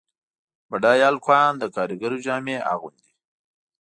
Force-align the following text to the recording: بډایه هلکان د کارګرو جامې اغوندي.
بډایه 0.69 1.05
هلکان 1.11 1.51
د 1.57 1.63
کارګرو 1.75 2.17
جامې 2.25 2.57
اغوندي. 2.73 3.11